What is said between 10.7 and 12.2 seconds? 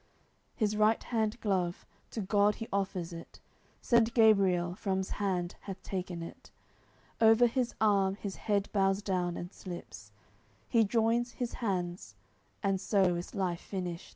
joins his hands: